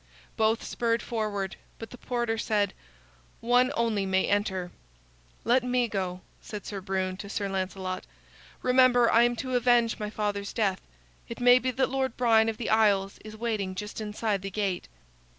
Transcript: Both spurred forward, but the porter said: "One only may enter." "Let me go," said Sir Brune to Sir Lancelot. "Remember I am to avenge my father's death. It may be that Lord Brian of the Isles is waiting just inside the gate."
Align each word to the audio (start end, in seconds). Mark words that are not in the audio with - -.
Both 0.35 0.63
spurred 0.63 1.03
forward, 1.03 1.57
but 1.77 1.91
the 1.91 1.97
porter 1.99 2.35
said: 2.39 2.73
"One 3.39 3.71
only 3.75 4.03
may 4.07 4.25
enter." 4.27 4.71
"Let 5.43 5.63
me 5.63 5.87
go," 5.87 6.21
said 6.41 6.65
Sir 6.65 6.81
Brune 6.81 7.17
to 7.17 7.29
Sir 7.29 7.47
Lancelot. 7.47 8.05
"Remember 8.63 9.11
I 9.11 9.21
am 9.21 9.35
to 9.35 9.55
avenge 9.55 9.99
my 9.99 10.09
father's 10.09 10.53
death. 10.53 10.81
It 11.29 11.39
may 11.39 11.59
be 11.59 11.69
that 11.69 11.91
Lord 11.91 12.17
Brian 12.17 12.49
of 12.49 12.57
the 12.57 12.71
Isles 12.71 13.19
is 13.23 13.37
waiting 13.37 13.75
just 13.75 14.01
inside 14.01 14.41
the 14.41 14.49
gate." 14.49 14.87